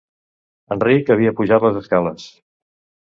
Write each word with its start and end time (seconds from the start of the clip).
Enric 0.75 1.11
havia 1.15 1.35
pujat 1.41 1.67
les 1.67 1.77
escales. 1.85 2.29